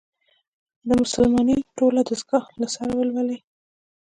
[0.87, 3.37] د «مسلمانۍ ټوله دستګاه» له سره ولولي.